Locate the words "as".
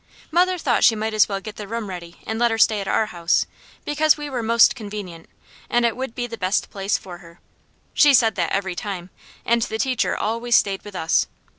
1.13-1.29